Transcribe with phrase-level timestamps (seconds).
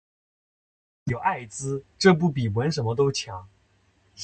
[0.03, 3.47] 不如纹个“有艾滋”这不比纹什么都强